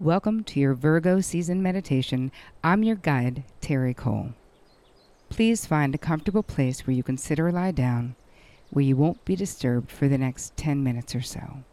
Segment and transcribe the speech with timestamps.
[0.00, 2.30] Welcome to your Virgo season meditation.
[2.62, 4.28] I'm your guide, Terri Cole.
[5.28, 8.14] Please find a comfortable place where you can sit or lie down,
[8.70, 11.64] where you won't be disturbed for the next 10 minutes or so.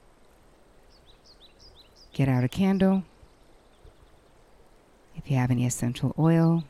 [2.14, 3.04] Get out a candle.
[5.16, 6.64] If you have any essential oil,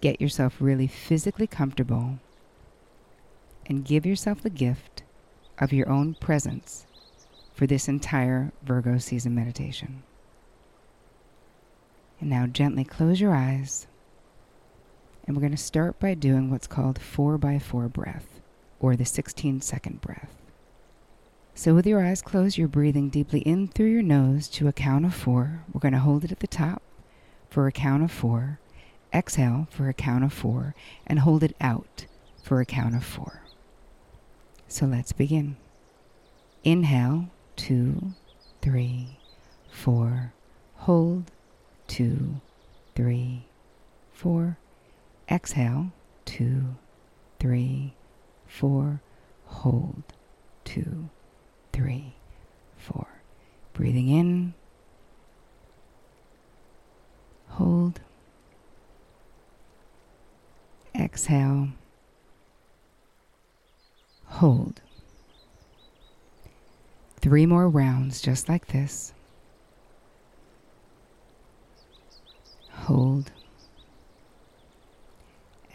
[0.00, 2.20] get yourself really physically comfortable
[3.66, 5.02] and give yourself the gift
[5.58, 6.86] of your own presence
[7.54, 10.02] for this entire Virgo season meditation.
[12.20, 13.86] And now gently close your eyes.
[15.24, 18.40] And we're going to start by doing what's called 4 by 4 breath,
[18.80, 20.34] or the 16 second breath.
[21.54, 25.04] So, with your eyes closed, you're breathing deeply in through your nose to a count
[25.04, 25.64] of four.
[25.72, 26.82] We're going to hold it at the top
[27.50, 28.58] for a count of four.
[29.12, 30.74] Exhale for a count of four,
[31.06, 32.06] and hold it out
[32.42, 33.42] for a count of four.
[34.66, 35.56] So, let's begin.
[36.64, 38.12] Inhale two,
[38.60, 39.18] three,
[39.70, 40.32] four.
[40.76, 41.30] Hold,
[41.86, 42.40] two,
[42.94, 43.46] three,
[44.12, 44.58] four.
[45.30, 45.92] Exhale,
[46.24, 46.76] two,
[47.38, 47.94] three,
[48.46, 49.00] four.
[49.46, 50.02] Hold,
[50.64, 51.08] two,
[51.72, 52.14] three,
[52.76, 53.06] four.
[53.74, 54.54] Breathing in,
[57.48, 58.00] hold,
[60.94, 61.68] exhale,
[64.26, 64.80] hold.
[67.22, 69.14] Three more rounds just like this.
[72.70, 73.30] Hold.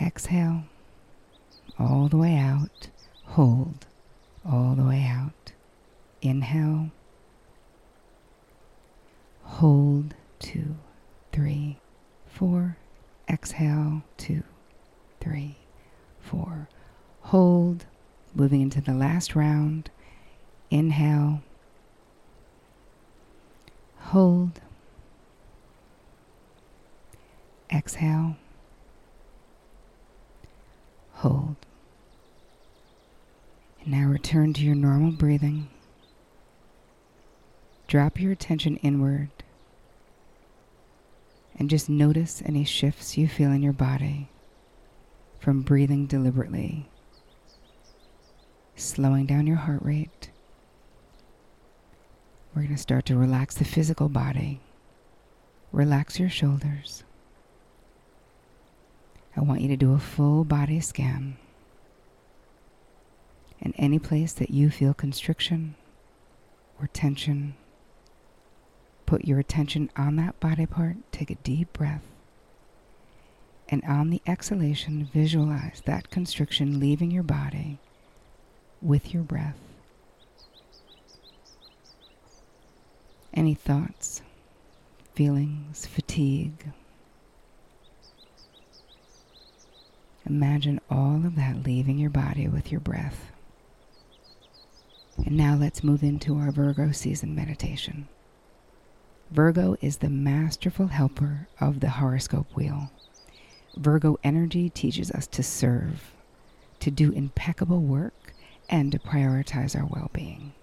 [0.02, 0.64] Exhale
[1.80, 2.90] all the way out.
[3.24, 3.88] Hold
[4.46, 5.54] all the way out.
[6.22, 6.92] Inhale.
[9.44, 10.76] Hold two,
[11.32, 11.80] three,
[12.26, 12.78] four.
[13.30, 14.44] Exhale two,
[15.22, 15.56] three,
[16.20, 16.68] four.
[17.22, 17.86] Hold.
[18.36, 19.90] Moving into the last round.
[20.70, 21.42] Inhale.
[24.00, 24.62] Hold.
[27.74, 28.36] Exhale.
[31.14, 31.56] Hold.
[33.82, 35.70] And now return to your normal breathing.
[37.88, 39.30] Drop your attention inward
[41.58, 44.30] and just notice any shifts you feel in your body
[45.40, 46.90] from breathing deliberately,
[48.76, 50.30] slowing down your heart rate
[52.58, 54.60] we're going to start to relax the physical body.
[55.72, 57.04] Relax your shoulders.
[59.36, 61.38] I want you to do a full body scan.
[63.62, 65.76] And any place that you feel constriction
[66.82, 67.54] or tension,
[69.06, 70.96] put your attention on that body part.
[71.12, 72.06] Take a deep breath.
[73.70, 77.78] And on the exhalation, visualize that constriction leaving your body
[78.82, 79.60] with your breath.
[83.34, 84.22] Any thoughts,
[85.14, 86.72] feelings, fatigue?
[90.26, 93.32] Imagine all of that leaving your body with your breath.
[95.26, 98.08] And now let's move into our Virgo season meditation.
[99.32, 102.92] Virgo is the masterful helper of the horoscope wheel.
[103.76, 106.12] Virgo energy teaches us to serve,
[106.80, 108.34] to do impeccable work,
[108.70, 110.54] and to prioritize our well being.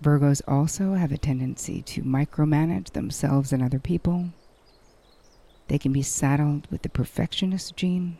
[0.00, 4.28] Virgos also have a tendency to micromanage themselves and other people.
[5.66, 8.18] They can be saddled with the perfectionist gene.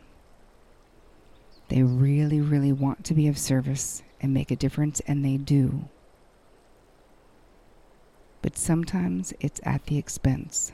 [1.69, 5.87] They really, really want to be of service and make a difference, and they do.
[8.41, 10.73] But sometimes it's at the expense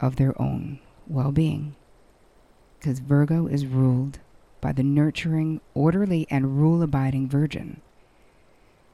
[0.00, 1.76] of their own well being.
[2.78, 4.18] Because Virgo is ruled
[4.60, 7.80] by the nurturing, orderly, and rule abiding Virgin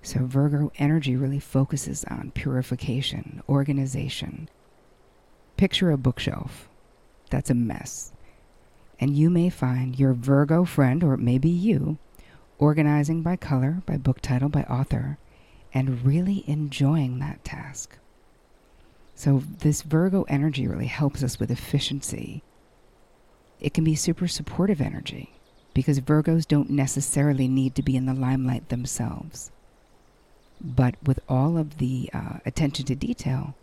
[0.05, 4.51] so, Virgo energy really focuses on purification, organization.
[5.57, 6.69] Picture a bookshelf
[7.31, 8.13] that's a mess.
[9.01, 11.97] And you may find your Virgo friend, or maybe you,
[12.59, 15.17] organizing by color, by book title, by author,
[15.73, 17.97] and really enjoying that task.
[19.15, 22.43] So, this Virgo energy really helps us with efficiency.
[23.59, 25.33] It can be super supportive energy
[25.73, 29.51] because Virgos don't necessarily need to be in the limelight themselves.
[30.67, 33.55] But with all of the uh, attention to detail,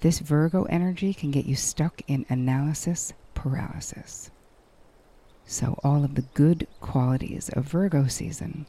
[0.00, 4.32] this Virgo energy can get you stuck in analysis paralysis.
[5.44, 8.66] So, all of the good qualities of Virgo season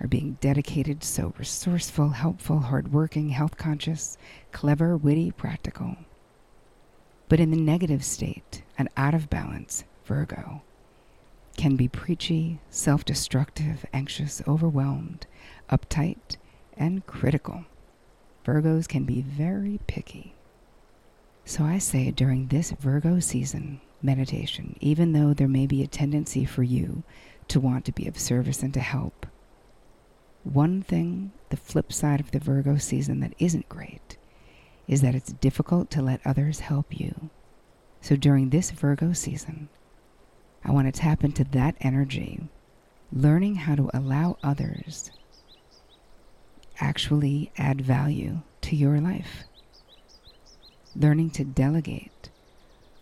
[0.00, 4.16] are being dedicated so resourceful, helpful, hardworking, health conscious,
[4.52, 5.96] clever, witty, practical.
[7.28, 10.62] But in the negative state, and out of balance, Virgo
[11.56, 15.26] can be preachy, self destructive, anxious, overwhelmed,
[15.68, 16.36] uptight,
[16.78, 17.64] and critical.
[18.44, 20.34] Virgos can be very picky.
[21.44, 26.44] So I say during this Virgo season meditation, even though there may be a tendency
[26.44, 27.02] for you
[27.48, 29.26] to want to be of service and to help,
[30.44, 34.16] one thing, the flip side of the Virgo season that isn't great,
[34.86, 37.28] is that it's difficult to let others help you.
[38.00, 39.68] So during this Virgo season,
[40.64, 42.40] I want to tap into that energy,
[43.12, 45.10] learning how to allow others
[46.88, 49.44] actually add value to your life.
[50.96, 52.30] Learning to delegate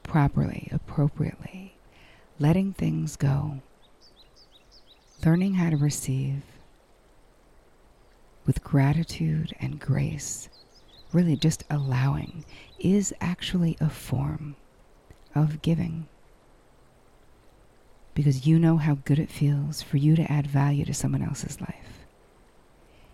[0.02, 1.76] properly, appropriately,
[2.40, 3.60] letting things go,
[5.24, 6.42] learning how to receive
[8.44, 10.48] with gratitude and grace,
[11.12, 12.44] really just allowing,
[12.80, 14.56] is actually a form
[15.32, 16.08] of giving.
[18.14, 21.60] Because you know how good it feels for you to add value to someone else's
[21.60, 22.05] life.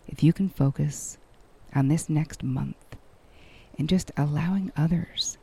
[0.07, 1.19] If you can focus
[1.75, 2.97] on this next month
[3.79, 5.39] and just allowing others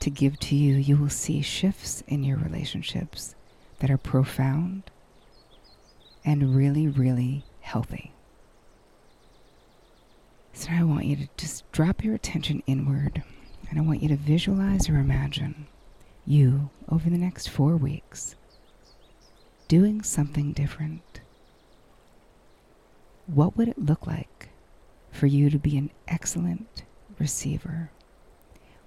[0.00, 3.34] to give to you, you will see shifts in your relationships
[3.78, 4.90] that are profound
[6.24, 8.12] and really, really healthy.
[10.52, 13.22] So I want you to just drop your attention inward
[13.68, 15.66] and I want you to visualize or imagine
[16.26, 18.34] you over the next four weeks
[19.68, 21.20] doing something different.
[23.32, 24.48] What would it look like
[25.12, 26.82] for you to be an excellent
[27.16, 27.92] receiver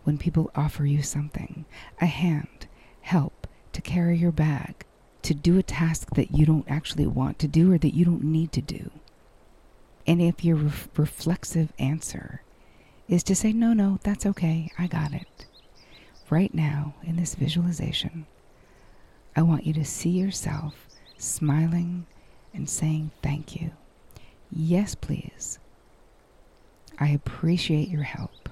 [0.04, 1.64] when people offer you something
[2.02, 2.68] a hand,
[3.02, 4.86] help to carry your bag,
[5.22, 8.26] to do a task that you don't actually want to do or that you don't
[8.26, 8.92] need to do?
[10.06, 12.42] And if your ref- reflexive answer
[13.08, 15.46] is to say, no, no, that's okay, I got it.
[16.30, 18.26] Right now, in this visualization,
[19.38, 20.76] I want you to see yourself
[21.18, 22.08] smiling
[22.54, 23.72] and saying thank you.
[24.56, 25.58] Yes, please.
[27.00, 28.50] I appreciate your help.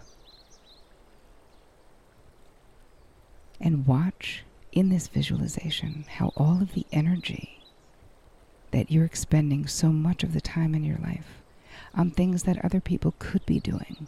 [3.59, 7.61] And watch in this visualization how all of the energy
[8.71, 11.41] that you're expending so much of the time in your life
[11.93, 14.07] on things that other people could be doing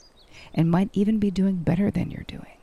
[0.56, 2.58] and might even be doing better than you're doing.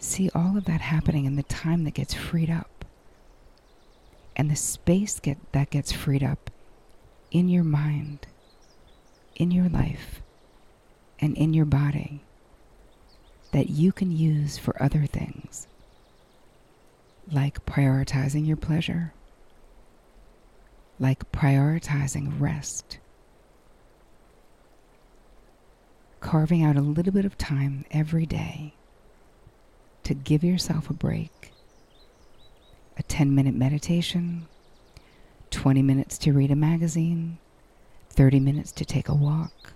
[0.00, 2.84] See all of that happening in the time that gets freed up
[4.36, 6.50] and the space get, that gets freed up
[7.30, 8.26] in your mind,
[9.36, 10.20] in your life,
[11.20, 12.20] and in your body
[13.52, 15.66] that you can use for other things,
[17.30, 19.12] like prioritizing your pleasure,
[20.98, 22.98] like prioritizing rest
[26.20, 28.74] carving out a little bit of time every day
[30.04, 31.52] to give yourself a break.
[32.96, 34.48] A 10 minute meditation,
[35.50, 37.38] 20 minutes to read a magazine,
[38.10, 39.72] 30 minutes to take a walk.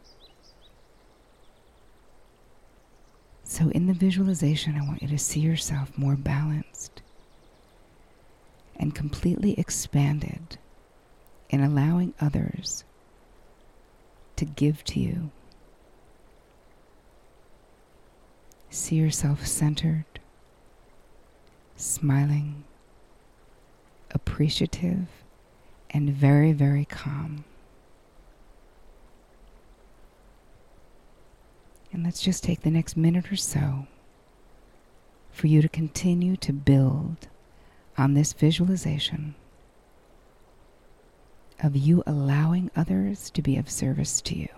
[3.44, 7.02] So, in the visualization, I want you to see yourself more balanced
[8.76, 10.56] and completely expanded
[11.50, 12.84] in allowing others
[14.36, 15.30] to give to you
[18.72, 20.06] See yourself centered,
[21.76, 22.64] smiling,
[24.12, 25.08] appreciative,
[25.92, 27.44] and very, very calm.
[31.92, 33.86] And let's just take the next minute or so
[35.30, 37.28] for you to continue to build
[37.98, 39.34] on this visualization
[41.62, 44.48] of you allowing others to be of service to you.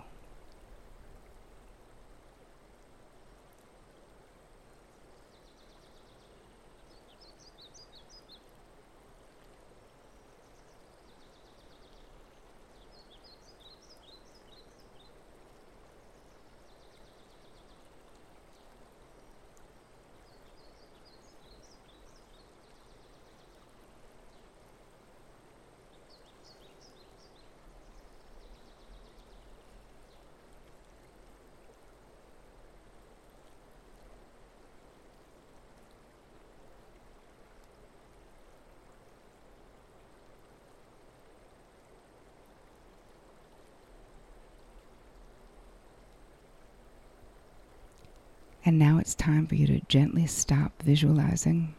[48.65, 51.75] And now it's time for you to gently stop visualizing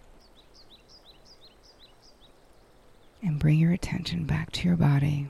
[3.20, 5.28] and bring your attention back to your body,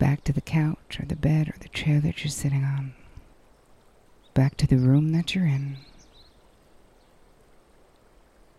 [0.00, 2.94] back to the couch or the bed or the chair that you're sitting on,
[4.34, 5.76] back to the room that you're in.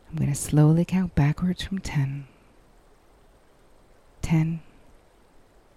[0.10, 2.26] I'm going to slowly count backwards from 10.
[4.22, 4.62] 10,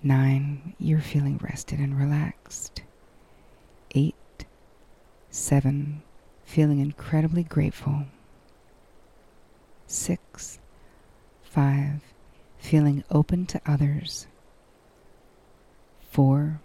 [0.00, 2.83] Nine, you're feeling rested and relaxed.
[3.95, 4.45] Eight,
[5.30, 6.02] seven,
[6.45, 8.04] feeling incredibly grateful.
[9.87, 10.59] Six,
[11.42, 12.00] five,
[12.59, 14.26] feeling open to others.
[16.11, 16.61] Four,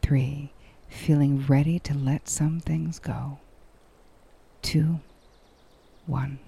[0.00, 0.52] three,
[0.88, 3.38] feeling ready to let some things go.
[4.62, 5.00] Two,
[6.06, 6.38] one.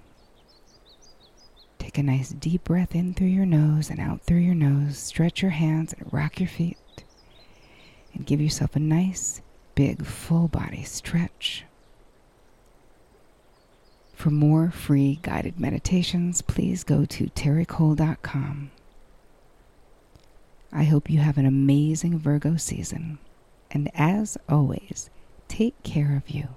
[1.77, 4.97] Take a nice deep breath in through your nose and out through your nose.
[4.97, 6.77] Stretch your hands and rock your feet.
[8.15, 9.41] And give yourself a nice,
[9.75, 11.65] big, full body stretch.
[14.13, 18.71] For more free guided meditations, please go to terricole.com.
[20.71, 23.19] I hope you have an amazing Virgo season.
[23.69, 25.09] And as always,
[25.47, 26.49] take care of you.